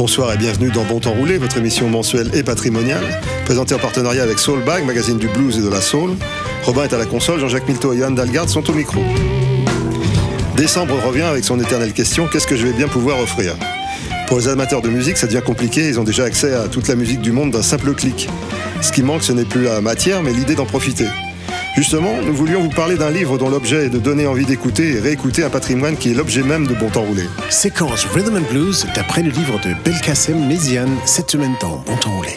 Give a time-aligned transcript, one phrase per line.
[0.00, 3.04] Bonsoir et bienvenue dans Bon Temps Roulé, votre émission mensuelle et patrimoniale,
[3.44, 6.12] présentée en partenariat avec Soulbag, magazine du blues et de la soul.
[6.62, 8.98] Robin est à la console, Jean-Jacques Milto et Johan Dalgarde sont au micro.
[10.56, 13.54] Décembre revient avec son éternelle question qu'est-ce que je vais bien pouvoir offrir?
[14.26, 16.94] Pour les amateurs de musique, ça devient compliqué, ils ont déjà accès à toute la
[16.94, 18.30] musique du monde d'un simple clic.
[18.80, 21.08] Ce qui manque, ce n'est plus la matière, mais l'idée d'en profiter.
[21.76, 25.00] Justement, nous voulions vous parler d'un livre dont l'objet est de donner envie d'écouter et
[25.00, 27.24] réécouter un patrimoine qui est l'objet même de Bon Temps Roulé.
[27.48, 32.16] Séquence Rhythm and Blues d'après le livre de Belkacem Méziane, cette semaine dans Bon Temps
[32.16, 32.36] Roulé.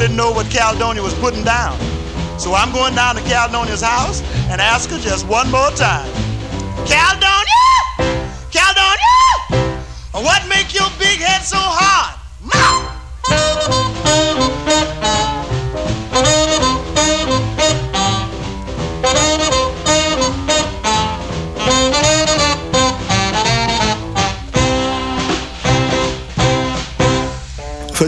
[0.00, 1.78] Didn't know what Caledonia was putting down.
[2.40, 6.10] So I'm going down to Caledonia's house and ask her just one more time.
[6.86, 7.19] Caledonia!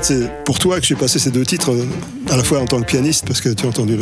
[0.03, 1.87] C'est pour toi que j'ai passé ces deux titres, euh,
[2.31, 3.97] à la fois en tant que pianiste, parce que tu as entendu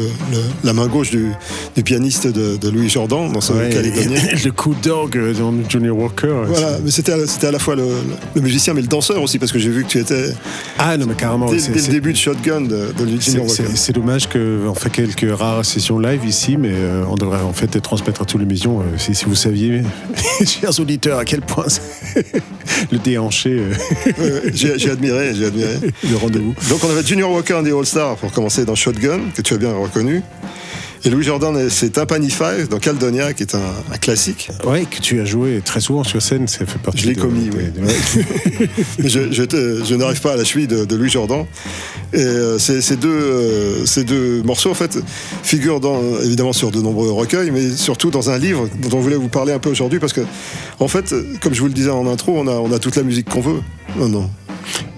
[0.64, 1.32] la main gauche du,
[1.76, 4.20] du pianiste de, de Louis Jordan dans son Ouais, Calédonien.
[4.44, 6.34] le coup d'orgue dans Junior Walker.
[6.46, 7.84] Voilà, mais c'était à, la fois le,
[8.34, 10.32] le musicien mais le danseur aussi, parce que j'ai vu que tu étais
[10.78, 11.50] Ah non, mais carrément.
[11.50, 13.64] dès, dès le début de Shotgun de, de Walker.
[13.74, 17.80] C'est dommage qu'on fait quelques rares sessions live ici, mais euh, on devrait en fait
[17.80, 18.80] transmettre à tous les l'émission.
[18.80, 19.82] euh, si, si vous saviez,
[20.44, 21.66] chers auditeurs, à quel point
[22.90, 23.72] le déhanché euh,
[24.18, 25.74] Ouais, j'ai j'ai admiré, j'ai admiré.
[26.08, 26.54] le rendez-vous.
[26.68, 29.54] Donc on avait Junior Walker and the All Stars pour commencer dans Shotgun, que tu
[29.54, 30.22] as bien reconnu.
[31.04, 33.58] Et Louis Jordan, c'est Tympany Five dans Caledonia, qui est un,
[33.92, 34.50] un classique.
[34.66, 37.48] Ouais, que tu as joué très souvent sur scène, ça fait partie Je l'ai commis,
[37.48, 37.64] de- oui.
[38.98, 41.46] de- je, je, te- je n'arrive pas à la cheville de, de Louis Jordan.
[42.12, 44.98] Et euh, ces, ces deux, euh, ces deux morceaux, en fait,
[45.42, 49.16] figurent dans, évidemment sur de nombreux recueils, mais surtout dans un livre dont on voulait
[49.16, 50.20] vous parler un peu aujourd'hui, parce que,
[50.80, 53.04] en fait, comme je vous le disais en intro, on a, on a toute la
[53.04, 53.60] musique qu'on veut.
[53.98, 54.30] Non, non.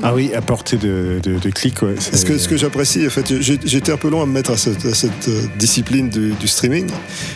[0.02, 1.94] Ah oui, à portée de, de, clic, ouais.
[1.98, 4.56] Ce que, ce que j'apprécie, en fait, j'étais un peu long à me mettre à
[4.56, 6.88] cette, euh, discipline du, streaming.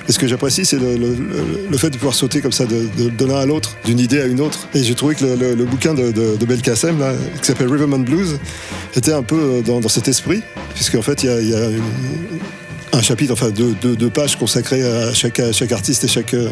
[0.08, 3.46] Et ce que j'apprécie, c'est le, fait de pouvoir sauter comme ça de, l'un à
[3.46, 4.68] l'autre, d'une idée à une autre.
[4.74, 8.38] Et j'ai trouvé que le, bouquin de, Belkacem, là, qui s'appelle Riverman Blues,
[8.96, 10.42] était un peu euh, dans, cet esprit,
[10.74, 11.82] puisqu'en fait, il y a, y a une-
[12.96, 16.32] un chapitre, enfin deux, deux- deux pages consacrées à chaque, à chaque artiste et chaque,
[16.34, 16.48] euh,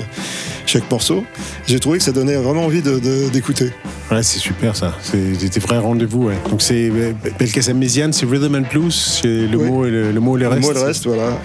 [0.67, 1.25] chaque morceau.
[1.67, 3.71] J'ai trouvé que ça donnait vraiment envie d'écouter.
[4.11, 4.95] Ouais, c'est super ça.
[5.03, 5.17] C'est
[5.49, 6.35] des vrais rendez-vous, ouais.
[6.51, 9.69] Donc c'est euh, Belkacem Méziane, c'est Rhythm and Blues, c'est le, Oui.
[9.71, 10.75] mot et le, le mot et le reste.
[10.75, 11.41] Le reste, voilà.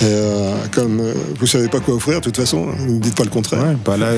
[0.00, 1.02] Et, euh, comme
[1.38, 3.62] vous savez pas quoi offrir, de toute façon, ne me dites pas le contraire.
[3.62, 4.08] Ouais, bah là,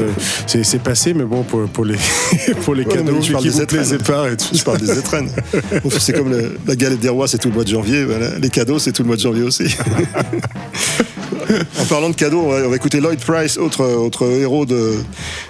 [0.47, 1.97] c'est passé, mais bon, pour, pour les,
[2.65, 4.33] pour les Ouais, cadeaux je parle des étrennes.
[4.33, 5.29] et tout Je parle des étrennes.
[5.99, 8.05] C'est comme le- la galette des rois, c'est tout le mois de janvier.
[8.05, 8.39] Voilà.
[8.39, 9.65] Les cadeaux, c'est tout le mois de janvier aussi.
[11.81, 15.03] en parlant de cadeaux, on va, écouter Lloyd Price, autre, autre héros de,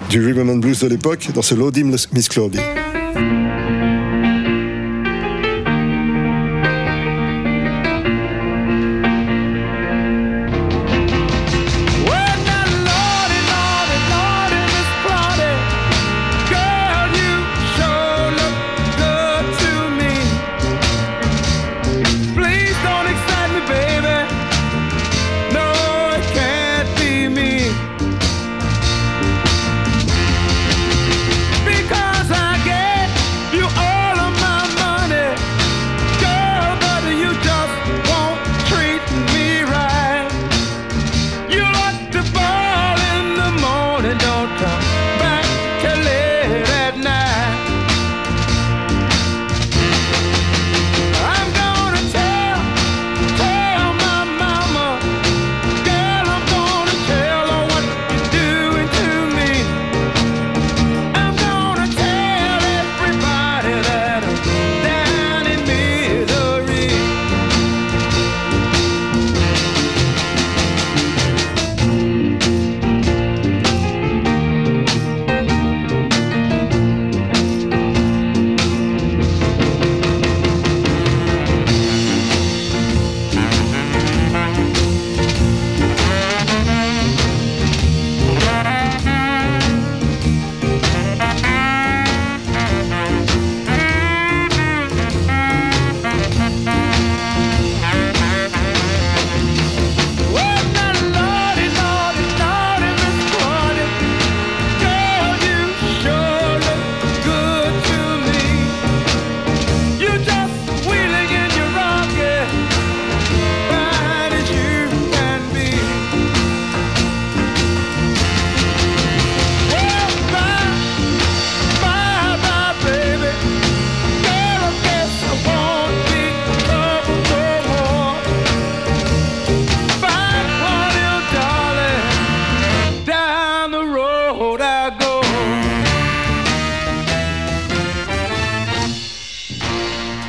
[0.09, 2.59] du Rhythm and Blues de l'époque, dans ce Lodi Miss Claudie.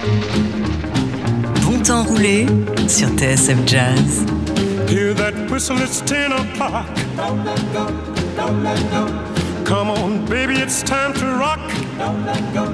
[0.02, 2.46] Bon temps roulé
[2.88, 4.24] sur TSM Jazz.
[4.88, 6.86] Hear that whistle, it's 10 o'clock.
[7.16, 7.86] Don't let go,
[8.36, 9.06] don't let go.
[9.64, 11.60] Come on, baby, it's time to rock.
[11.98, 12.64] Don't let go,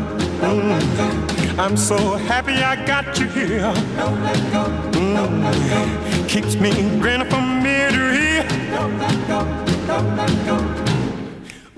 [0.41, 0.71] don't mm.
[0.71, 1.63] let go.
[1.63, 3.75] I'm so happy I got you here.
[3.99, 4.65] Don't let go,
[4.99, 5.15] mm.
[5.15, 6.27] don't let go.
[6.29, 8.47] Keeps me grinning from ear to ear.
[8.71, 9.45] Don't let go,
[9.87, 10.57] don't let go.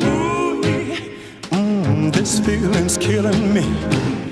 [0.07, 0.63] Ooh,
[1.51, 4.30] mm, this feeling's killing me.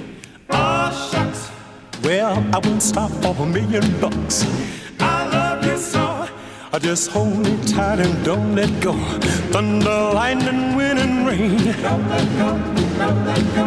[2.08, 4.42] Well, I won't stop for a million bucks.
[4.98, 6.26] I love you so.
[6.72, 8.94] I just hold me tight and don't let go.
[9.52, 11.58] Thunder, lightning, wind, and rain.
[11.82, 12.48] Don't let go,
[12.96, 13.66] don't let go.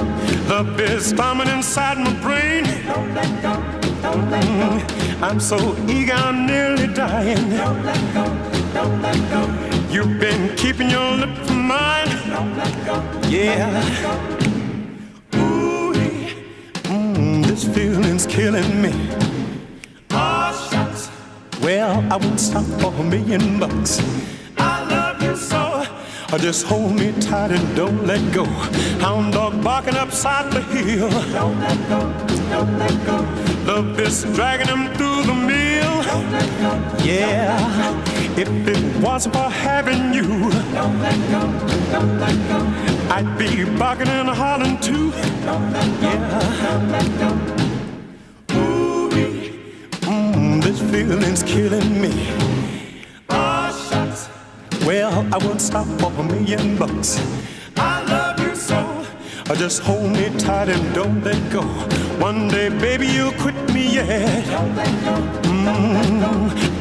[0.49, 2.63] The beat's bombing inside my brain.
[2.87, 3.53] Don't let go,
[4.01, 5.23] don't let go.
[5.23, 7.47] I'm so eager, I'm nearly dying.
[7.51, 8.25] Don't let go,
[8.73, 9.41] don't let go.
[9.93, 12.09] You've been keeping your lip from mine.
[12.27, 13.69] Don't let go, yeah.
[14.01, 14.40] Don't let go.
[17.61, 18.91] This feeling's killing me.
[20.11, 21.09] Oh, shucks.
[21.61, 23.99] Well, I won't stop for a million bucks.
[24.57, 25.57] I love you so.
[25.57, 28.45] Uh, Just hold me tight and don't let go.
[28.99, 31.09] Hound dog barking upside the hill.
[31.33, 31.99] Don't let go.
[32.49, 33.17] Don't let go.
[33.71, 36.03] Love is dragging him through the mill.
[36.03, 37.03] Don't let go.
[37.03, 37.57] Yeah,
[38.41, 40.49] if it wasn't for having you,
[43.15, 45.09] I'd be barking and hollering too.
[46.01, 46.41] Yeah.
[48.53, 49.09] Ooh,
[50.09, 52.11] mm, this feeling's killing me.
[53.29, 54.29] Oh, shucks.
[54.85, 57.19] Well, I won't stop for a million bucks.
[57.77, 58.77] I love you so.
[59.49, 61.61] Uh, Just hold me tight and don't let go.
[62.19, 64.41] One day, baby, you'll quit me, yeah.
[65.43, 65.50] Mm,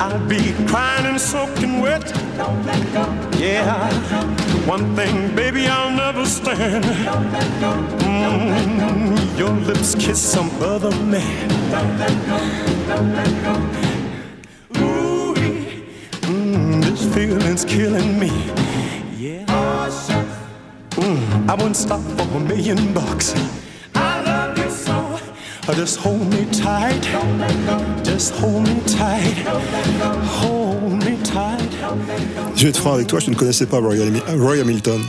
[0.00, 2.06] I'll be crying and soaking wet.
[3.38, 3.90] Yeah.
[4.66, 6.84] One thing, baby, I'll never stand.
[8.04, 11.50] Mm, your lips kiss some other man.
[14.78, 18.30] Ooh, mm, this feeling's killing me.
[19.18, 19.44] Yeah.
[20.96, 23.34] Mm, I wouldn't stop for a million bucks.
[25.76, 27.08] Just hold me tight.
[28.04, 29.46] Just hold me tight.
[30.42, 31.70] Hold me tight.
[32.56, 35.00] Je vais être franc avec toi, je ne connaissais pas Roy, Hami- Roy Hamilton.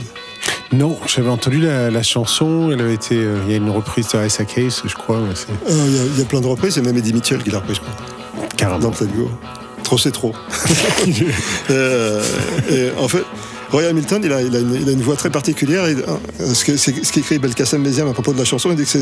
[0.72, 2.70] Non, j'avais entendu la, la chanson.
[2.72, 3.16] Elle avait été.
[3.16, 5.16] euh, Il y a une reprise de Issa Case, je crois.
[5.16, 5.32] Euh,
[5.68, 7.58] Il y a- il y, a plein de reprises, c'est même Eddie Mitchell qui l'a
[7.58, 7.92] repris, je crois.
[8.56, 8.78] Carrément.
[8.78, 9.30] Dans Go.
[9.82, 10.32] Trop, c'est trop.
[11.70, 12.22] Euh,
[12.70, 13.24] et en fait,
[13.72, 15.86] Roy Hamilton, il a, il a, une, il a une voix très particulière.
[15.86, 18.98] Et, euh, ce c'est- ce qu'écrit Belkacem à propos de la chanson, il dit que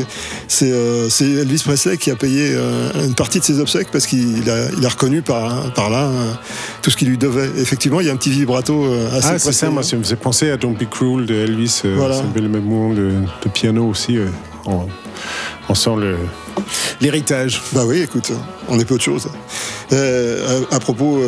[0.47, 1.09] c'est- euh,
[1.41, 4.85] Elvis Presley qui a payé euh, une partie de ses obsèques parce qu'il a, il
[4.85, 6.31] a reconnu par, par là euh,
[6.81, 7.49] tout ce qu'il lui devait.
[7.57, 10.03] Et effectivement, il y a un petit vibrato assez Ah, c'est ça, moi, ça me
[10.03, 11.81] faisait penser à Don't Be Cruel de Elvis.
[11.83, 12.15] Voilà.
[12.15, 13.11] C'est un peu le même mouvement de,
[13.43, 14.17] de piano aussi.
[14.65, 14.87] on,
[15.69, 16.17] on sent le-
[17.01, 17.61] l'héritage.
[17.73, 18.31] Bah oui, écoute,
[18.69, 19.27] on n'est pas autre chose.
[19.91, 21.19] Euh, à, à propos,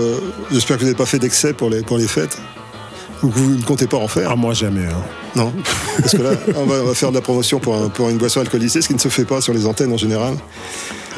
[0.52, 2.38] j'espère que vous n'avez pas fait d'excès pour les, pour les fêtes.
[3.24, 4.30] Vous ne comptez pas en faire.
[4.32, 4.86] Ah, moi, jamais.
[4.86, 5.02] hein.
[5.36, 5.52] Non.
[5.98, 8.18] Parce que là, on va, on va faire de la promotion pour, un- pour une
[8.18, 10.34] boisson alcoolisée, ce qui ne se fait pas sur les antennes en général.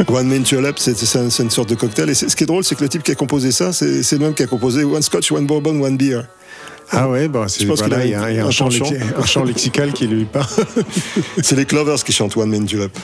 [0.08, 2.10] One Man Julep, c'est c'est un- c'est une sorte de cocktail.
[2.10, 4.20] Et ce qui est drôle, c'est que le type qui a composé ça, c'est le
[4.20, 6.22] même qui a composé One Scotch, One Bourbon, One Beer.
[6.92, 8.52] Ah ouais, bah, c'est, Je pense voilà, qu'il il y a y a un un,
[8.52, 10.46] champ un champ lexical qui lui parle.
[11.42, 12.96] C'est les Clovers qui chantent One Man Julep.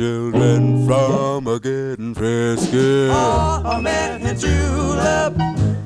[0.00, 3.08] Children from a getting frisky.
[3.10, 5.34] Oh, a man in julep,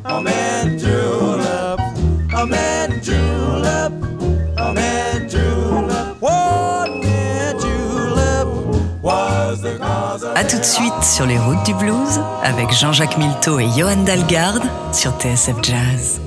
[0.05, 1.81] a man in julep,
[2.33, 3.93] a man in julep,
[4.57, 6.23] a man in julep.
[6.23, 11.75] One man julep was the cause of A tout de suite sur les routes du
[11.75, 16.21] blues avec Jean-Jacques Milteau et Johan Dalgarde sur TSF Jazz.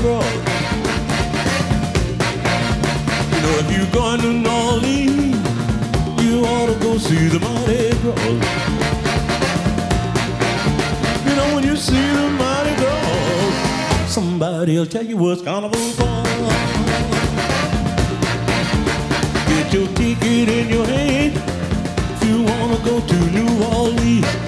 [0.00, 0.06] You
[3.42, 5.36] know, if you're going to New Orleans,
[6.22, 8.16] you ought to go see the Mardi Gras.
[11.26, 16.22] You know, when you see the Mardi Gras, somebody will tell you what's carnival for.
[19.48, 24.39] Get your ticket in your hand if you wanna go to New Orleans.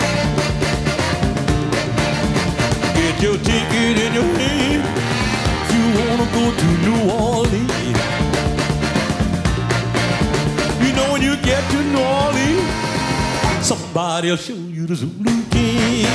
[13.95, 16.07] Orleans, somebody'll show you the Zulu King.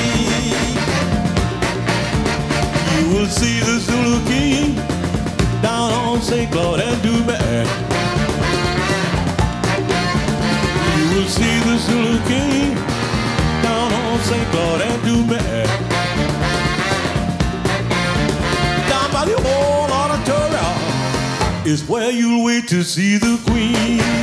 [2.98, 4.74] You will see the Zulu King
[5.62, 6.50] down on St.
[6.50, 7.68] Claude and Dumas.
[10.96, 12.74] You will see the Zulu King
[13.62, 14.48] down on St.
[14.50, 15.68] Claude and Dumas.
[18.88, 24.17] Down by the old auditorium is where you'll wait to see the Queen.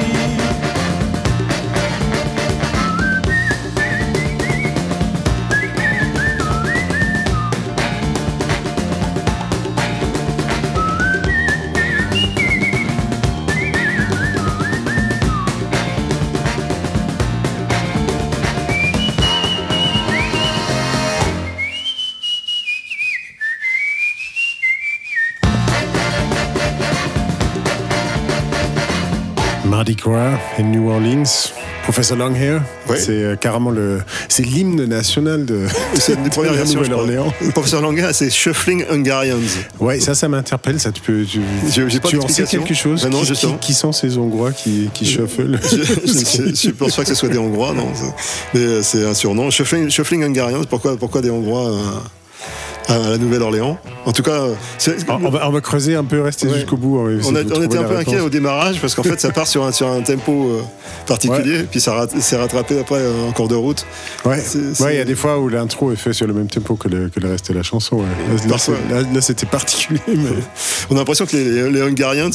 [30.06, 31.24] Gras et New Orleans.
[31.84, 32.96] Professor Longhair, Oui.
[33.00, 35.65] c'est euh, carrément le, c'est l'hymne national de, de la
[36.24, 36.46] je crois.
[36.65, 37.34] Nouvelle-Orléans.
[37.41, 39.38] Le professeur Languin, c'est Shuffling Hungarians.
[39.80, 40.80] Ouais, ça, ça m'interpelle.
[40.80, 41.39] Ça, tu peux, tu,
[42.00, 44.89] pas tu en sais quelque chose Ben non, qui, qui, qui sont ces Hongrois qui,
[44.94, 47.88] qui shuffle Je, je pense pas que ce soit des Hongrois, non.
[48.54, 49.50] Mais euh, c'est un surnom.
[49.50, 51.78] Shuffling, Shuffling Hungarians, pourquoi, pourquoi des Hongrois euh,
[52.88, 54.43] à, la Nouvelle-Orléans En tout cas,
[55.10, 56.56] on, va, on va creuser un peu, rester Ouais.
[56.56, 57.10] jusqu'au bout.
[57.10, 59.63] essayer on, a- était un peu inquiet au démarrage parce qu'en fait ça part sur
[59.65, 60.62] un, sur un tempo euh,
[61.08, 63.86] particulier, puis ça rat- s'est rattrapé après euh, en cours de route.
[64.26, 64.41] Ouais,
[64.82, 66.88] Ouais, il y a des fois où l'intro est fait sur le même tempo que
[66.88, 67.98] le, que le reste de la chanson.
[67.98, 68.48] ouais.
[68.50, 70.00] Là, c'était particulier.
[70.08, 70.15] mais-
[70.89, 71.82] On a l'impression que les,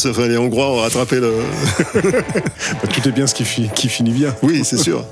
[0.07, 1.33] enfin les Hongrois ont rattrapé le.
[1.95, 4.35] bah, tout est bien ce qui, fi- qui finit bien.
[4.43, 5.05] Oui, c'est sûr.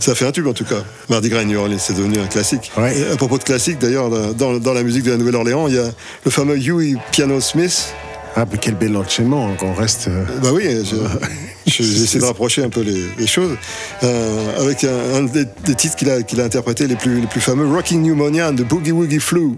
[0.00, 0.82] Ça fait un tube en tout cas.
[1.08, 2.70] Mardi Gras à New Orleans, c'est devenu un classique.
[2.76, 2.96] Ouais.
[2.98, 5.78] Et à propos de classique, d'ailleurs, dans, dans la musique de la Nouvelle-Orléans, il y
[5.78, 5.90] a
[6.24, 7.92] le fameux Huey Piano Smith.
[8.36, 9.48] Ah, mais quel bel enchaînement.
[9.62, 10.08] On reste.
[10.08, 13.56] euh, Bah oui, je- je- de rapprocher un peu les, les choses.
[14.02, 17.26] Euh, avec un, un des, des titres qu'il a, qu'il a interprété les plus, les
[17.28, 19.54] plus fameux, Rocking Pneumonia and the Boogie Woogie Flu.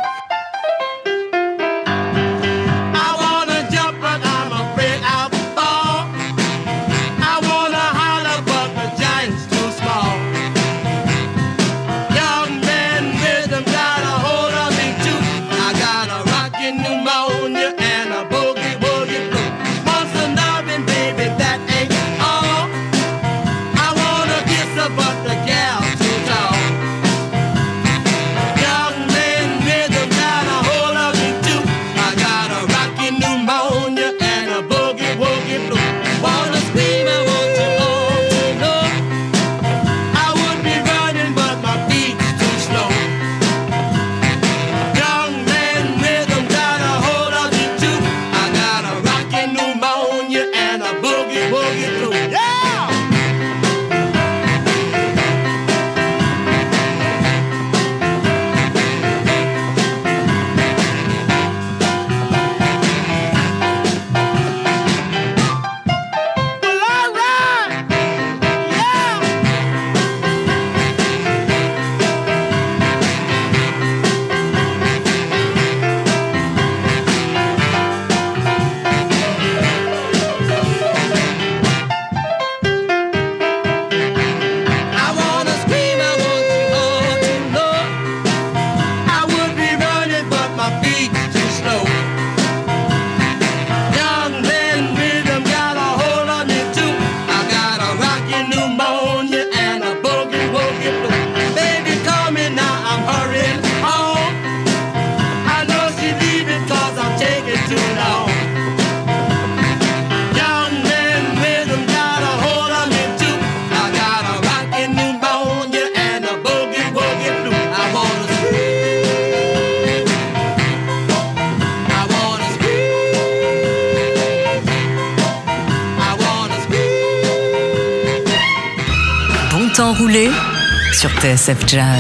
[131.67, 131.99] 这样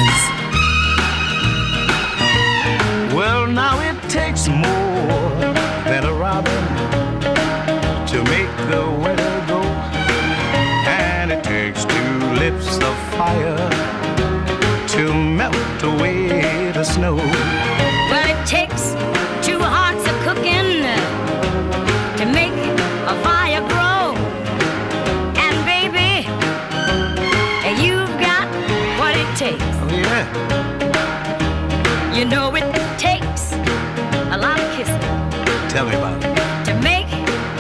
[35.76, 36.64] Tell me about it.
[36.64, 37.06] to make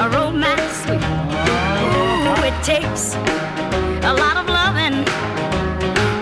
[0.00, 1.04] a romance sweet.
[1.84, 3.14] Ooh, it takes
[4.10, 5.04] a lot of loving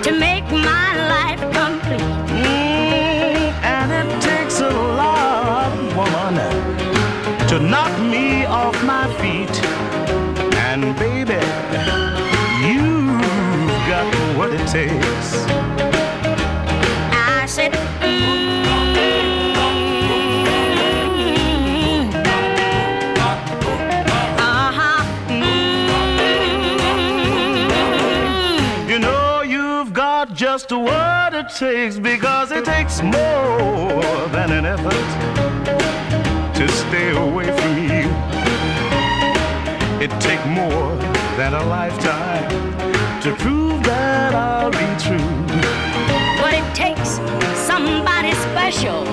[0.02, 2.00] to make my life complete.
[2.34, 6.50] Mm, and it takes a lot, woman,
[7.46, 9.56] to knock me off my feet.
[10.66, 11.38] And baby,
[12.66, 15.63] you've got what it takes.
[30.78, 35.08] What it takes because it takes more than an effort
[36.54, 38.06] to stay away from you.
[40.00, 40.94] It takes more
[41.36, 42.48] than a lifetime
[43.22, 45.34] to prove that I'll be true.
[46.40, 47.20] But it takes
[47.66, 49.04] somebody special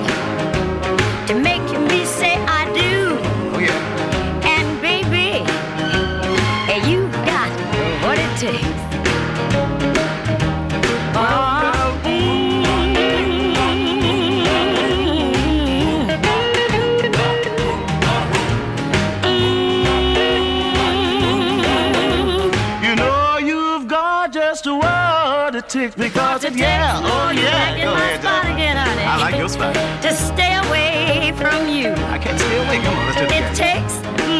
[26.62, 27.84] yeah, oh yeah.
[27.84, 29.04] Go ahead, spot again, honey.
[29.12, 29.74] I like your spot.
[30.06, 31.88] To stay away from you.
[32.14, 32.78] I can't stay away.
[32.84, 33.94] Come on, let's do it It takes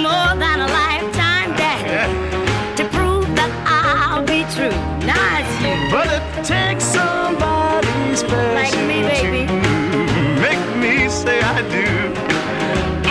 [0.06, 2.76] more than a lifetime, Daddy, Yeah.
[2.78, 4.76] to prove that I'll be true.
[5.12, 5.74] Not you.
[5.94, 9.42] But it takes somebody special Like me, baby.
[9.46, 11.86] to make me say I do.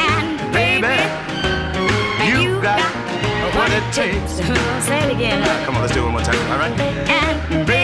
[0.09, 0.95] And baby,
[2.29, 4.31] you you got got what it takes.
[4.87, 5.39] Say it again.
[5.65, 6.39] Come on, let's do it one more time.
[6.51, 6.73] All right.
[7.19, 7.80] And baby,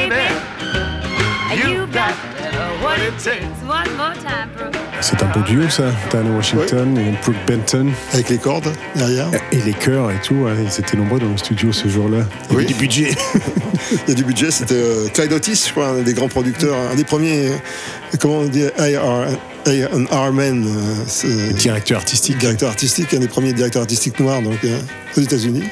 [5.02, 7.92] C'est un beau duo ça, Diana Washington et Brooke Benton.
[8.14, 9.28] Avec les cordes derrière.
[9.52, 12.20] Et les chœurs et tout, ouais, ils étaient nombreux dans le studio ce jour-là.
[12.50, 12.66] Il y avait Oui.
[12.66, 13.10] du budget.
[14.08, 16.76] Il y a du budget, c'était euh, Clyde Otis, je crois, un des grands producteurs,
[16.92, 22.38] un des premiers, euh, comment on dit, A&R man, euh, c'est- Directeur artistique.
[22.38, 24.80] directeur artistique, un des premiers directeurs artistiques noirs donc, euh,
[25.16, 25.64] aux États-Unis,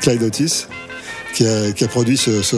[0.00, 0.66] Clyde Otis,
[1.36, 2.56] qui a, qui a produit ce, ce,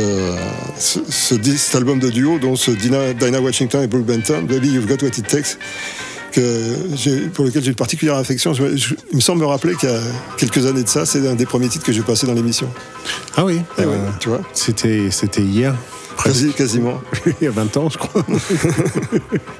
[0.78, 4.42] ce- ce dis- cet album de duo, dont ce Dina, Dinah Washington et Brooke Benton,
[4.48, 5.58] Baby You've Got What It Takes,
[6.30, 8.54] que pour lequel j'ai une particulière affection.
[8.54, 9.98] Je- je- il me semble me rappeler qu'il y a
[10.36, 12.68] quelques années de ça, c'est un des premiers titres que j'ai passé dans l'émission.
[13.36, 15.74] Ah oui, Eh ouais, euh, tu vois, c'était c'était hier,
[16.22, 17.00] Quasi- quasiment.
[17.40, 18.24] il y a 20 ans je crois.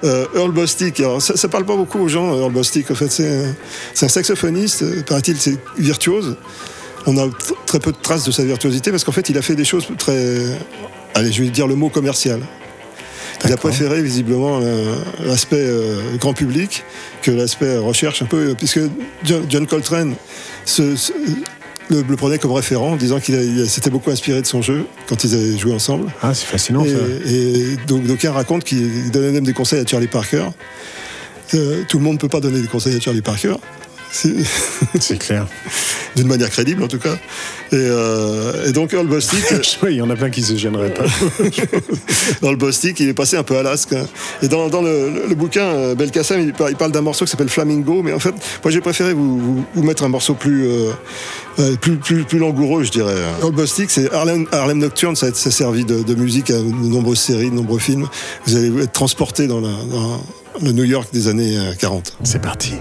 [0.04, 3.10] Euh, Earl Bostic, alors ça, ça parle pas beaucoup aux gens, Earl Bostic, en fait,
[3.10, 6.36] c'est un, saxophoniste, euh, paraît-il, c'est virtuose.
[7.06, 9.42] On a tr- très peu de traces de sa virtuosité parce qu'en fait, il a
[9.42, 10.36] fait des choses très.
[11.14, 12.40] Allez, je vais dire le mot commercial.
[13.44, 16.82] Il a préféré visiblement euh, l'aspect euh, grand public
[17.22, 18.80] que l'aspect recherche un peu, puisque
[19.24, 20.14] John, Coltrane
[20.64, 21.12] se- se-
[21.88, 25.34] le, le prenait comme référent, disant qu'il s'était beaucoup inspiré de son jeu quand ils
[25.34, 26.12] avaient joué ensemble.
[26.20, 26.90] Ah c'est fascinant ça.
[27.30, 30.44] Et donc d'aucuns racontent qu'il donnait même des conseils à Charlie Parker.
[31.54, 33.54] Euh, tout le monde ne peut pas donner des conseils à Charlie Parker.
[35.00, 35.46] C'est- clair.
[36.16, 37.14] D'une manière crédible en tout cas.
[37.70, 39.44] Et, euh, et donc Earl Bostic,
[39.82, 41.04] Ouais, il y en a plein qui se gêneraient pas.
[42.42, 43.92] Earl Bostic, il est passé un peu à l'asque.
[43.92, 44.06] hein.
[44.42, 47.24] Et dans, dans le, le- le bouquin, euh, Belkacem, il, par- il parle d'un morceau
[47.24, 50.34] qui s'appelle Flamingo, mais en fait, moi j'ai préféré vous, vous- vous mettre un morceau
[50.34, 53.16] plus, euh, plus, plus, plus langoureux, je dirais.
[53.42, 56.54] Earl Bostic, c'est Harlem, Harlem Nocturne, ça a, ça a servi de, de musique à
[56.58, 58.08] de nombreuses séries, de nombreux films.
[58.46, 60.20] Vous allez être transporté dans, la- dans
[60.62, 62.16] le New York des années euh, 40.
[62.24, 62.72] C'est parti.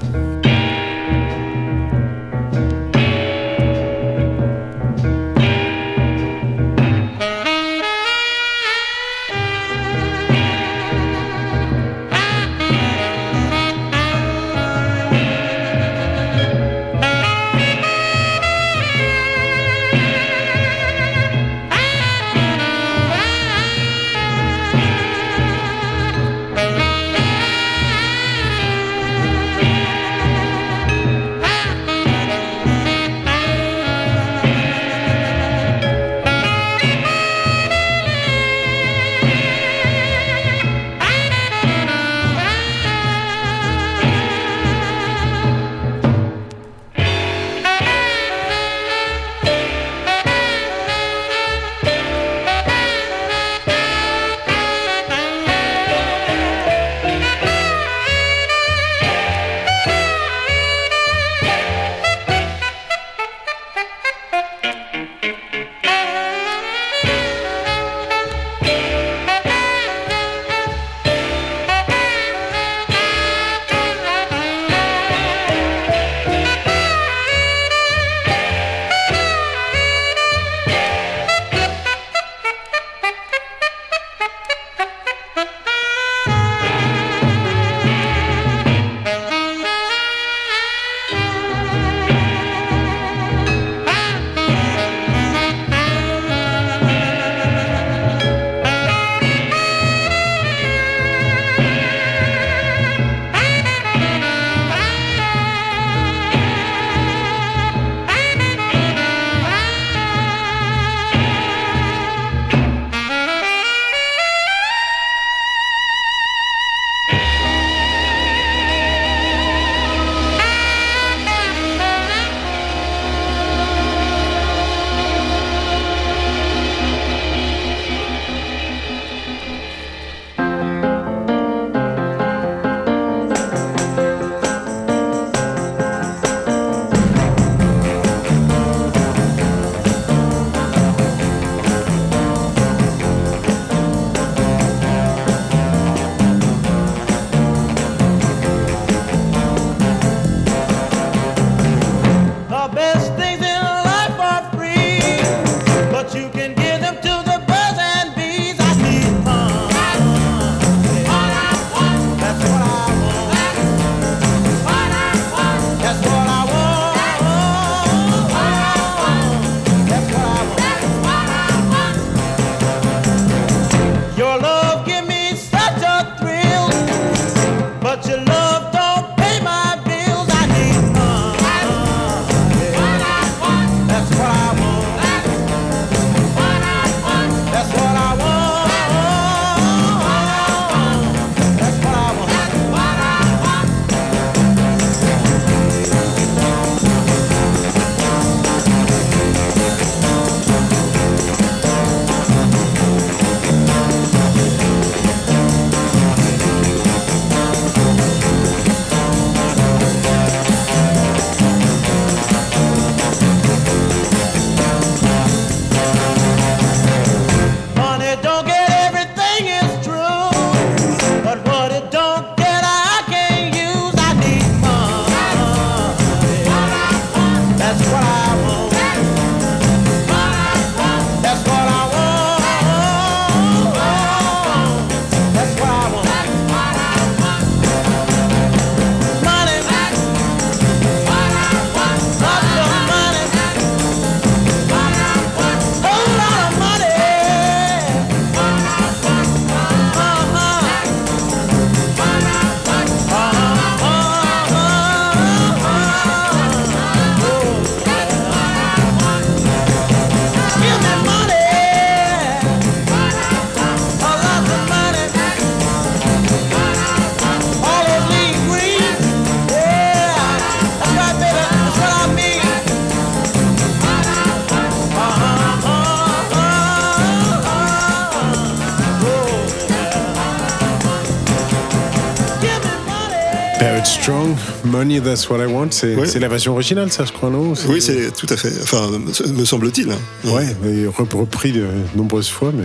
[284.87, 286.07] Money That's What I Want, c'est Ouais.
[286.19, 287.53] la version originale, ça, je crois, non?
[287.67, 288.53] Oui, c'est tout à fait.
[288.63, 288.89] Enfin,
[289.27, 289.91] me semble-t-il.
[289.91, 289.97] hein.
[290.23, 292.63] Ouais, mais rep- repris de nombreuses fois, mais,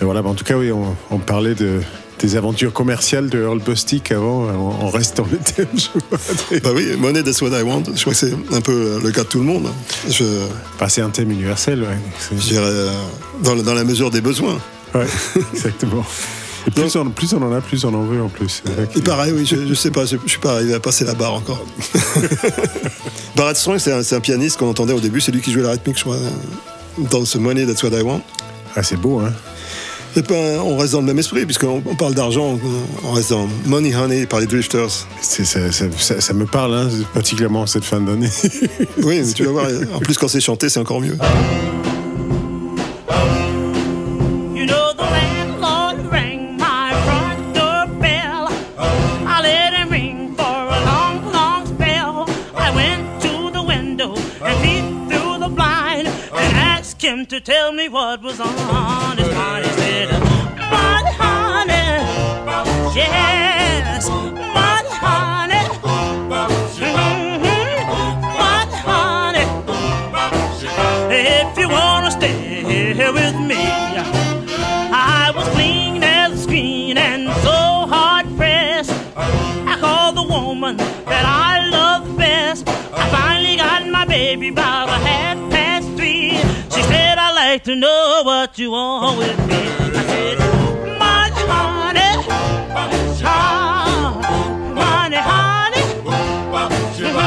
[0.00, 0.22] mais voilà.
[0.24, 1.80] en tout cas, oui, on, on parlait de,
[2.18, 5.68] des aventures commerciales de Earl Bustick avant, reste dans le thème.
[5.76, 6.18] je vois.
[6.64, 7.84] Bah oui, Money, that's what I want.
[7.94, 9.68] Je crois que c'est un peu le cas de tout le monde.
[10.10, 10.24] Je,
[10.80, 11.98] Bah, c'est un thème universel, ouais.
[12.36, 12.90] Je dirais, euh,
[13.44, 14.58] dans, la- dans la mesure des besoins.
[14.96, 15.06] Ouais,
[15.54, 16.04] exactement.
[16.74, 18.62] Plus on, plus on en a, plus on en veut en plus.
[18.96, 21.14] Et pareil, oui, je, je sais pas, je, je suis pas arrivé à passer la
[21.14, 21.64] barre encore.
[23.36, 25.98] Barrett Strong, c'est un, pianiste qu'on entendait au début, c'est lui qui jouait la rythmique,
[25.98, 26.18] je crois,
[27.10, 28.22] dans ce Money, that's what I want.
[28.76, 29.32] Ah, c'est beau, hein
[30.16, 32.58] Et ben, on reste dans le même esprit, puisqu'on on parle d'argent,
[33.04, 34.90] on- reste dans Money Honey par les Drifters.
[35.20, 38.30] C'est- ça, ça- ça- ça me parle, hein, particulièrement cette fin d'année.
[39.02, 41.16] Oui, mais tu vas voir, en plus quand c'est chanté, c'est encore mieux.
[57.32, 59.64] To tell me what was on his mind.
[59.64, 60.10] He said,
[60.70, 61.86] "Money, honey,
[62.94, 64.06] yes,
[64.58, 65.64] money, honey,
[66.78, 67.46] Mhm.
[68.38, 69.46] money, honey."
[71.08, 73.64] If you wanna stay here with me,
[74.92, 78.92] I was clean as a screen and so hard pressed.
[79.72, 80.76] I called the woman
[81.12, 82.68] that I love best.
[82.68, 84.91] I finally got my baby about
[87.52, 89.54] like to know what you want with me.
[89.54, 90.38] I said,
[91.02, 92.10] money, honey,
[93.24, 95.84] ah, money, honey,
[96.98, 97.20] Mhm.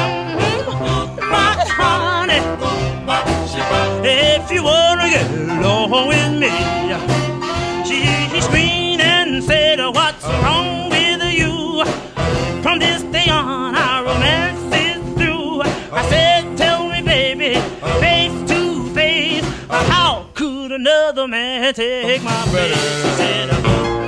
[1.29, 2.39] money.
[4.03, 6.53] If you wanna get along with me,
[7.88, 7.99] she
[8.41, 10.74] screamed and said, What's wrong
[20.86, 22.75] another man take my place?
[22.75, 23.50] She said,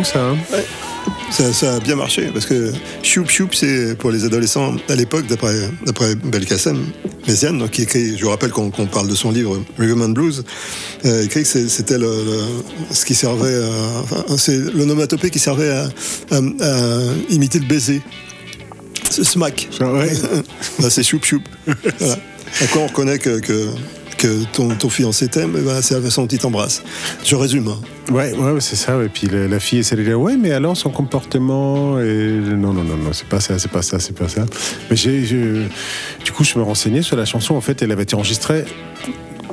[0.04, 0.20] ça.
[0.20, 0.38] Hein
[1.32, 2.72] Ça, ça a bien marché parce que
[3.04, 6.78] Choup Choup, c'est pour les adolescents à l'époque, d'après d'après Belkacem
[7.28, 10.44] Messiaen, qui écrit, je vous rappelle qu'on qu'on parle de son livre Rhythm and Blues,
[11.06, 15.70] euh, écrit que c'était le, le- ce qui servait, à- enfin, c'est l'onomatopée qui servait
[15.70, 15.90] à,
[16.32, 17.00] à- à
[17.30, 18.02] imiter le baiser.
[19.10, 19.70] Ce smack.
[19.80, 20.04] Bah,
[20.90, 21.42] c'est Choup Choup.
[22.00, 22.18] Voilà.
[22.62, 23.68] À quoi on reconnaît que, que,
[24.20, 26.84] que ton, ton fiancé t'aime, eh ben, c'est la façon dont il t'embrasse.
[27.26, 27.70] Je résume.
[27.70, 28.14] hein.
[28.14, 29.02] Ouais, ouais, c'est ça.
[29.04, 32.74] Et puis la, la fille essaie de dire ouais, mais alors son comportement et non,
[32.74, 34.46] non, non, non, c'est pas ça, c'est pas ça, c'est pas ça.
[34.90, 37.56] Mais j'ai, du coup, je me renseignais sur la chanson.
[37.56, 38.66] En fait, elle avait été enregistrée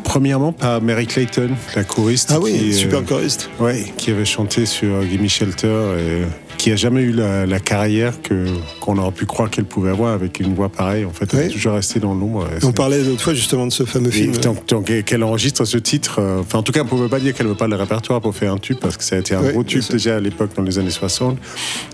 [0.05, 2.31] premièrement par Mary Clayton, la choriste.
[2.33, 3.51] Ah oui, qui, super euh, choriste.
[3.61, 6.23] Ouais, qui avait chanté sur Gimme Shelter et
[6.67, 8.47] qui a jamais eu la, la carrière que
[8.81, 11.05] qu'on aurait pu croire qu'elle pouvait avoir avec une voix pareille.
[11.05, 12.49] En fait, elle est toujours restée dans l'ombre.
[12.65, 14.33] On parlait l'autre fois justement de ce fameux et film.
[14.33, 17.21] tant, tant qu'elle enregistre ce titre, euh, enfin en tout cas, on ne pouvait pas
[17.21, 19.37] dire qu'elle veut pas le répertoire pour faire un tube parce que ça a été
[19.37, 21.39] un gros tube déjà à l'époque dans les années 60.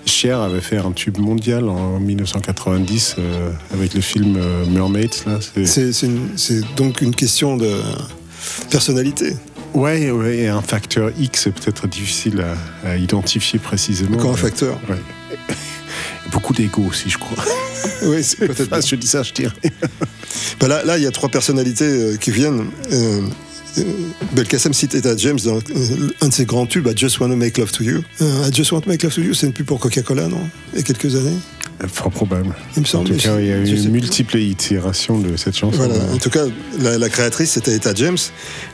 [0.07, 5.11] Cher avait fait un tube mondial en 1990 euh, avec le film euh, Mermaids.
[5.67, 7.69] C'est donc une question de
[8.71, 9.35] personnalité.
[9.75, 12.45] Ouais, ouais, un facteur X est peut-être difficile
[12.85, 14.17] à, à identifier précisément.
[14.19, 14.79] Encore un facteur.
[14.89, 14.97] Ouais.
[16.31, 17.43] Beaucoup d'ego aussi, je crois.
[18.05, 18.73] Oui, c'est peut-être.
[18.73, 19.55] Enfin, je dis ça, je dirais.
[20.61, 22.67] Bah là, là, il y a trois personnalités euh, qui viennent.
[22.93, 23.21] Euh,
[23.79, 23.83] euh,
[24.33, 27.59] Belkacem cite Etta James dans euh, un de ses grands tubes, I Just Wanna Make
[27.59, 28.03] Love to You.
[28.21, 30.49] I Just Want to Make Love to You, c'est une pub pour Coca-Cola, non?
[30.73, 31.37] Il y a quelques années?
[31.89, 32.55] Fort probable.
[32.77, 33.11] Il me En semble.
[33.11, 35.77] tout cas, il y a eu une multiple itération de cette chanson.
[35.77, 35.95] Voilà.
[36.13, 36.45] En tout cas,
[36.81, 38.19] la, la créatrice, c'était Etta James.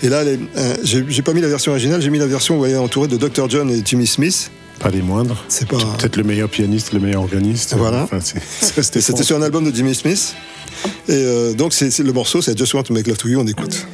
[0.02, 2.72] Et là, euh, j'ai pas mis la version originale, j'ai mis la version où elle
[2.72, 3.48] est entourée de Dr.
[3.48, 4.50] John et Jimmy Smith.
[4.80, 5.44] Pas des moindres.
[5.48, 5.78] C'est pas.
[5.98, 7.74] Peut-être le meilleur pianiste, le meilleur organiste.
[7.76, 8.02] Voilà.
[8.02, 8.20] Enfin,
[8.60, 10.34] c'était sur un album de Jimmy Smith.
[11.08, 13.46] Et euh, donc, c'est le morceau, c'est Just Want to Make Love to You, on
[13.46, 13.86] écoute.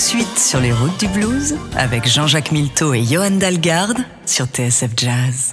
[0.00, 5.52] Sur les routes du blues avec Jean-Jacques Milteau et Johan Dalgarde sur TSF Jazz.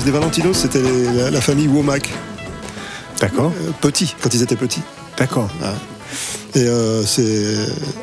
[0.00, 0.04] Valentinos.
[0.04, 0.82] Les Valentinos, c'était
[1.14, 2.10] la, la famille Womack.
[3.20, 3.52] D'accord.
[3.80, 4.82] petits, quand ils étaient petits.
[5.18, 5.50] D'accord.
[6.54, 7.54] Et euh, c'est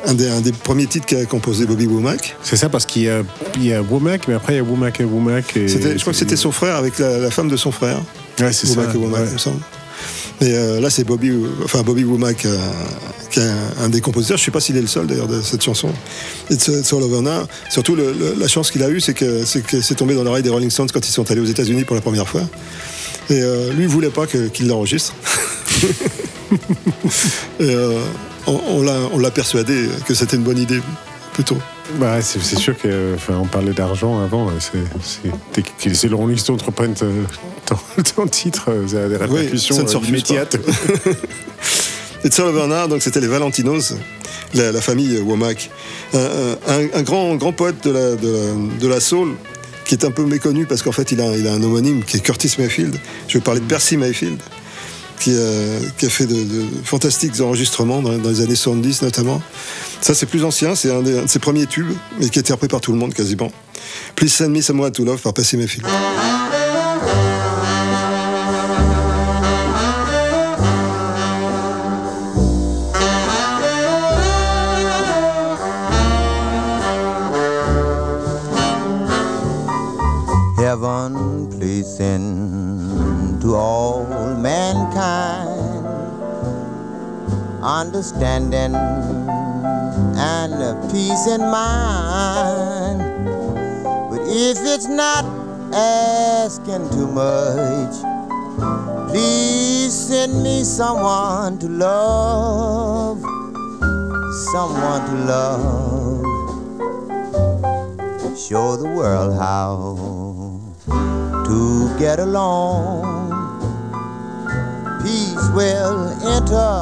[0.06, 2.36] un des, un des premiers titres qu'a composé Bobby Womack.
[2.42, 3.22] C'est ça parce qu'il y a,
[3.56, 5.56] il y a Womack, mais après il y a Womack et Womack.
[5.56, 5.68] Et...
[5.68, 8.00] Je crois que c'était son frère avec la, la femme de son frère.
[8.40, 9.26] Ouais, c'est Womack ça, et Womack, ouais.
[9.28, 9.60] il me semble.
[10.40, 11.32] Mais euh, là, c'est Bobby,
[11.64, 12.56] enfin Bobby Womack, euh,
[13.30, 14.36] qui est un, un des compositeurs.
[14.36, 15.90] Je ne sais pas s'il est le seul d'ailleurs de cette chanson.
[16.50, 17.46] It's, It's All Over Now.
[17.70, 20.50] Surtout, le- le- la chance qu'il a eue, c'est que c'est tombé dans l'oreille des
[20.50, 22.42] Rolling Stones quand ils sont allés aux États-Unis pour la première fois.
[23.30, 25.14] Et euh, lui, il voulait pas qu'il l'enregistre.
[27.60, 27.98] Et euh,
[28.46, 28.60] on,
[29.12, 30.80] on l'a- persuadé que c'était une bonne idée,
[31.34, 31.58] plutôt.
[31.98, 34.50] Bah, c'est sûr que, enfin, on parlait d'argent avant.
[34.58, 34.78] C'est
[35.98, 37.06] c'est- Rolling Stone reprenne ton,
[37.66, 37.78] ton-
[38.26, 40.56] titre, euh, ça a des répercussions ça ne euh, immédiates.
[42.40, 43.94] Over Now, donc c'était les Valentinos,
[44.54, 45.70] la, la famille Womack.
[46.14, 46.18] Un,
[46.68, 49.34] un- un grand, grand poète de la, de, la, de la soul
[49.84, 52.18] qui est un peu méconnu parce qu'en fait il a, il a un homonyme qui
[52.18, 52.96] est Curtis Mayfield.
[53.28, 54.38] Je vais parler de Percy Mayfield,
[55.20, 59.40] qui, a- qui a fait de, de fantastiques enregistrements dans, les années 70 notamment.
[60.00, 61.90] Ça c'est plus ancien, c'est un, un de ses premiers tubes,
[62.20, 63.50] mais qui a été repris par tout le monde quasiment.
[64.14, 65.86] Please Send Me Someone to Love par Percy Mayfield.
[81.98, 85.84] Send to all mankind
[87.60, 88.72] understanding
[90.14, 93.00] and a peace in mind.
[94.10, 95.24] But if it's not
[95.74, 97.96] asking too much,
[99.10, 103.20] please send me someone to love,
[104.52, 106.24] someone to love.
[108.38, 110.27] Show the world how
[111.48, 113.32] to get along.
[115.02, 116.76] Peace will enter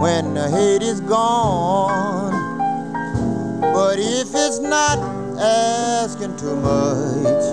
[0.00, 2.32] when the hate is gone.
[3.60, 4.98] But if it's not
[5.38, 7.44] asking too much.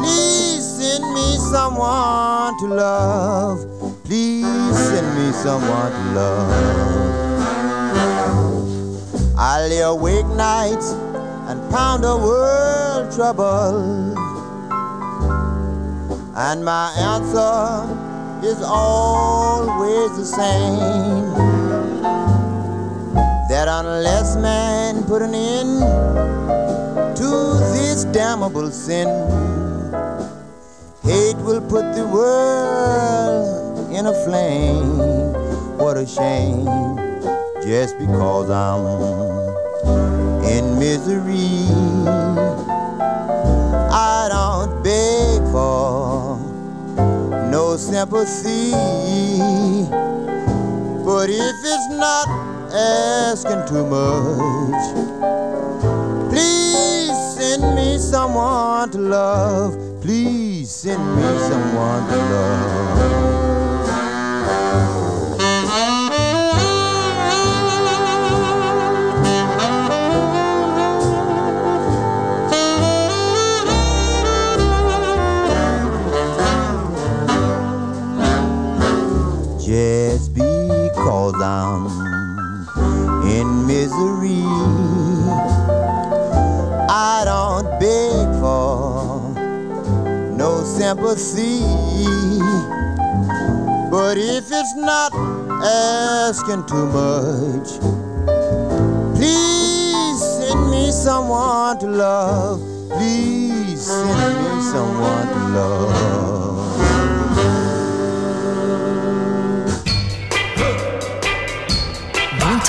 [0.00, 3.58] Please send me someone to love.
[4.04, 7.40] Please send me someone to love.
[9.38, 10.92] I lay awake nights
[11.48, 14.09] and pound a world trouble.
[16.42, 17.84] And my answer
[18.42, 21.34] is always the same.
[23.50, 25.80] That unless man put an end
[27.18, 27.28] to
[27.74, 29.06] this damnable sin,
[31.02, 34.96] hate will put the world in a flame.
[35.76, 36.64] What a shame,
[37.62, 38.86] just because I'm
[40.42, 42.19] in misery.
[47.78, 48.70] Sympathy.
[51.04, 52.28] But if it's not
[52.72, 54.84] asking too much,
[56.30, 59.76] please send me someone to love.
[60.02, 62.99] Please send me someone to love.
[81.50, 81.86] I'm
[83.26, 84.44] in misery.
[86.88, 89.20] I don't beg for
[90.36, 91.58] no sympathy.
[93.90, 95.12] But if it's not
[95.64, 97.68] asking too much,
[99.16, 102.60] please send me someone to love.
[102.90, 106.49] Please send me someone to love.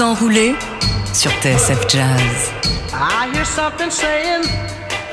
[0.01, 0.55] Temps roulé
[1.13, 2.51] sur TSF Jazz.
[2.91, 4.41] I hear something saying,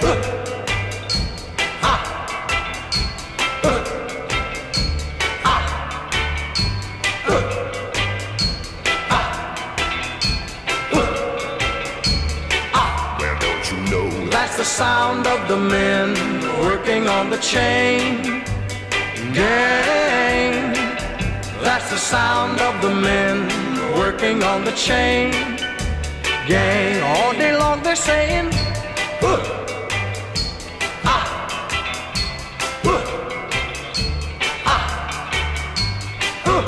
[0.01, 0.16] Well,
[13.41, 14.30] don't you know?
[14.30, 16.14] that's the sound of the men
[16.62, 18.43] working on the chain.
[19.34, 20.72] Gang.
[21.62, 23.67] That's the sound of the men
[23.99, 25.32] working on the chain
[26.46, 27.03] gang.
[27.03, 28.51] All day long they're saying,
[29.20, 29.40] "Huh,
[31.05, 31.24] ah,
[32.86, 33.03] huh,
[34.74, 34.84] ah,
[36.46, 36.64] huh,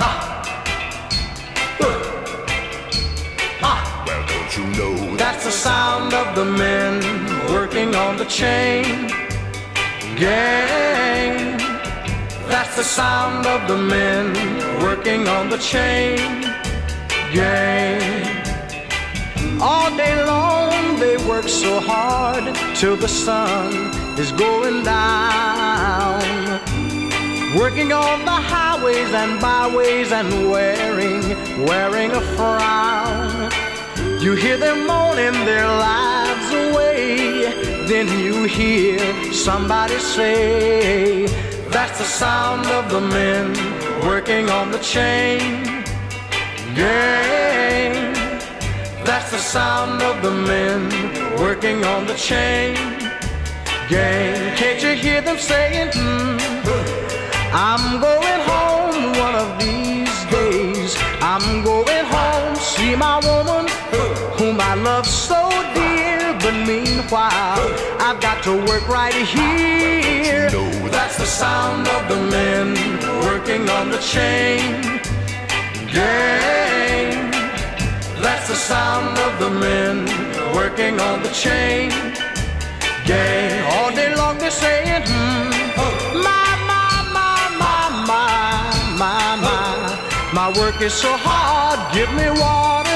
[0.00, 0.42] ah,
[3.62, 5.16] ah." Well, don't you know?
[5.16, 6.94] That's the sound of the men
[7.54, 8.84] working on the chain
[10.18, 11.59] gang.
[12.72, 14.32] That's the sound of the men
[14.80, 16.40] working on the chain
[17.34, 18.00] gang.
[19.60, 23.74] All day long they work so hard till the sun
[24.16, 26.22] is going down.
[27.58, 31.22] Working on the highways and byways and wearing,
[31.66, 33.50] wearing a frown.
[34.22, 37.86] You hear them moaning their lives away.
[37.88, 41.26] Then you hear somebody say,
[41.80, 43.54] That's the sound of the men
[44.06, 45.64] working on the chain
[46.76, 48.12] gang.
[49.02, 50.90] That's the sound of the men
[51.40, 52.74] working on the chain
[53.88, 54.54] gang.
[54.58, 56.36] Can't you hear them saying, hmm,
[57.54, 60.94] I'm going home one of these days.
[61.22, 63.64] I'm going home, see my woman
[64.36, 66.36] whom I love so dear.
[66.42, 66.56] But
[67.00, 70.50] meanwhile, I've got to work right here.
[70.90, 72.74] That's the sound of the men
[73.24, 75.00] working on the chain
[75.92, 77.30] gang.
[78.20, 80.04] That's the sound of the men
[80.54, 81.90] working on the chain
[83.06, 83.62] gang.
[83.74, 88.58] All day long they're saying, hmm, my, my, my, my, my,
[88.98, 90.32] my, my.
[90.32, 92.89] My work is so hard, give me water.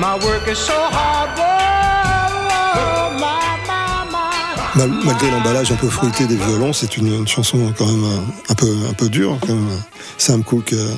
[0.00, 4.86] My work is so hard, whoa, my, my, my.
[4.86, 8.52] Mal- malgré l'emballage un peu fruité des violons, c'est une, une chanson quand même un,
[8.52, 9.38] un peu, un peu dure.
[9.44, 9.68] Comme
[10.16, 10.88] Sam Cooke euh,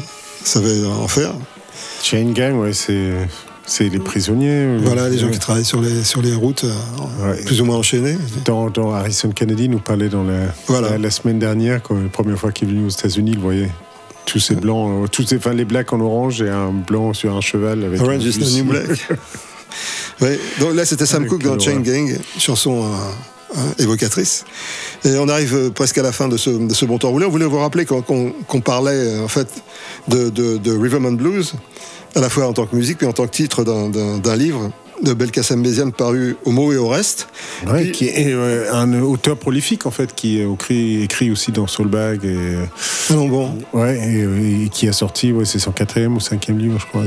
[0.44, 1.32] savait en faire.
[2.02, 3.12] Chain Gang, ouais, c'est
[3.64, 4.76] c'est les prisonniers.
[4.82, 5.32] Voilà, les gens Ouais.
[5.32, 8.18] qui travaillent sur les, sur les routes, euh, plus ou moins enchaînés.
[8.44, 12.36] Dans, dans Harrison Kennedy nous parlait dans la, la, la semaine dernière, quand la première
[12.38, 13.70] fois qu'il est venu aux États-Unis, il voyait
[14.30, 17.34] tous ces blancs, euh, tous ces, enfin, les blacks en orange et un blanc sur
[17.34, 18.88] un cheval avec Orange is the new black.
[20.20, 21.80] Ouais, donc là, c'était Sam Cooke dans Chain.
[21.80, 24.44] Gang, chanson euh, hein, évocatrice.
[25.04, 27.24] Et on arrive euh, presque à la fin de ce, de ce bon temps roulé.
[27.24, 29.48] On voulait vous rappeler qu'on parlait euh, en fait
[30.08, 31.54] de, de, de Riverman Blues,
[32.14, 34.70] à la fois en tant que musique, puis en tant que titre d'un livre
[35.02, 37.28] de Belkacem Béziane paru au mot et au reste.
[37.66, 42.24] Ouais, qui est euh, un auteur prolifique en fait, qui écrit, écrit aussi dans Soulbag
[42.24, 42.64] et euh,
[43.10, 43.54] bon.
[43.72, 46.86] ouais, et, euh, et qui a sorti, ouais, c'est son quatrième ou cinquième livre, je
[46.86, 47.04] crois.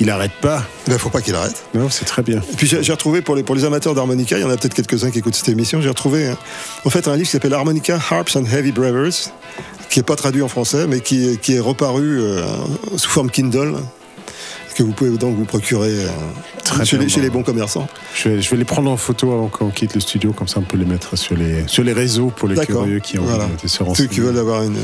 [0.00, 0.62] Il arrête pas.
[0.86, 1.62] Il faut pas qu'il arrête.
[1.74, 2.38] Non, c'est très bien.
[2.38, 4.74] Et puis j'ai retrouvé pour les, pour les amateurs d'harmonica, il y en a peut-être
[4.74, 6.34] quelques-uns qui écoutent cette émission, j'ai retrouvé euh,
[6.84, 9.30] en fait un livre qui s'appelle Harmonica Harps and Heavy Brevers,
[9.90, 12.42] qui est pas traduit en français, mais qui, est- qui est reparu euh,
[12.96, 13.74] sous forme Kindle,
[14.78, 17.22] que vous pouvez donc vous procurer euh, chez, les, chez bon.
[17.22, 17.88] les bons commerçants.
[18.14, 20.60] Je vais, je vais les prendre en photo avant qu'on quitte le studio, comme ça
[20.60, 23.46] on peut les mettre sur les, sur les réseaux pour les curieux qui ont Voilà.
[23.60, 24.08] de se Ceux renseigner.
[24.08, 24.76] qui veulent avoir une,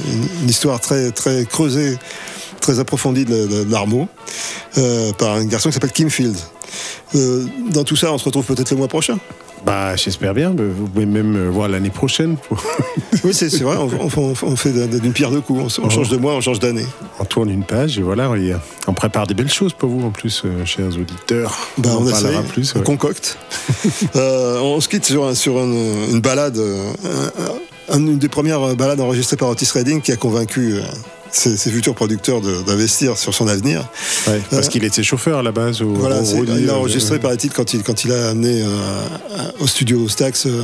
[0.49, 1.97] histoire très, très creusée,
[2.61, 4.09] très approfondie de, l'armo,
[4.79, 6.37] euh, par un garçon qui s'appelle Kim Field.
[7.15, 9.19] Euh, dans tout ça, on se retrouve peut-être le mois prochain.
[9.65, 10.51] Bah, j'espère bien.
[10.57, 12.37] Vous pouvez même euh, voir l'année prochaine.
[13.23, 13.89] Oui, c'est vrai, on,
[14.19, 15.79] on- on fait d'une pierre deux coups.
[15.79, 16.85] On, on change de mois, on change d'année.
[17.21, 18.57] On tourne une page et voilà, euh,
[18.87, 21.57] on prépare des belles choses pour vous en plus, euh, chers auditeurs.
[21.79, 22.75] Bah, on, parlera plus.
[22.75, 22.85] on ouais.
[22.85, 23.39] concocte.
[24.17, 26.93] Euh, on se quitte sur, un- sur une, une balade, euh,
[27.89, 30.75] un- un- une des premières balades enregistrées par Otis Redding qui a convaincu
[31.35, 33.87] ses, ses futurs producteurs d'investir sur son avenir.
[34.27, 37.19] Ouais, parce qu'il était chauffeur à la base au, Voilà, il a euh, enregistré, euh,
[37.19, 38.67] paraît-il, quand il, quand il a amené euh,
[39.61, 40.63] au studio Stax, euh,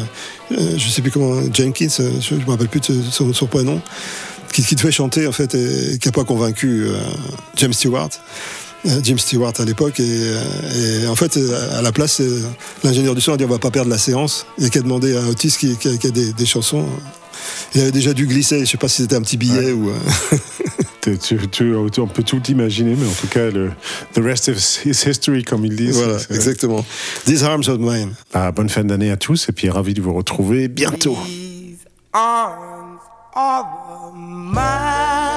[0.53, 3.47] euh, je sais plus comment, Jenkins, euh, je ne me rappelle plus de son, son
[3.47, 3.81] prénom,
[4.53, 6.99] qui, qui devait chanter en fait et, qui n'a pas convaincu euh,
[7.57, 8.11] James Stewart.
[8.87, 12.43] euh, Jim Stewart à l'époque et, euh, et en fait euh, à la place euh,
[12.83, 14.81] l'ingénieur du son a dit on va pas perdre la séance il y a qu'à
[14.81, 16.87] demander à Otis qui, qui a, qui a des, des chansons
[17.75, 19.95] il avait déjà dû glisser je sais pas si c'était un petit billet ou euh,
[21.03, 23.71] tu- tu- tu- on peut tout imaginer, mais en tout cas, le
[24.15, 25.97] the rest is is history, comme ils disent.
[25.97, 26.85] voilà exactement
[27.27, 30.13] These Arms of Mine Ah, bonne fin d'année à tous et puis ravi de vous
[30.15, 31.17] retrouver bientôt.
[32.13, 32.99] arms
[33.37, 35.30] of mine.